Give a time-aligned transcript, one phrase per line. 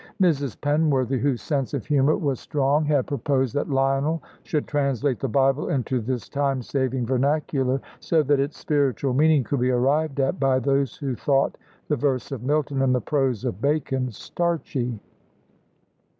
[0.19, 0.57] Mrs.
[0.57, 5.69] Penworthy, whose sense of humour was strong, had proposed that Lionel should translate the Bible
[5.69, 10.57] into this time saving vernacular, so that its spiritual meaning could be arrived at by
[10.57, 11.55] those who thought
[11.87, 14.99] the verse of Milton and the prose of Bacon starchy.